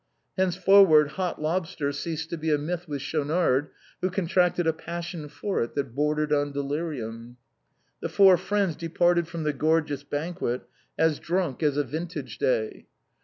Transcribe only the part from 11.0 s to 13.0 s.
drunk as a vintage day.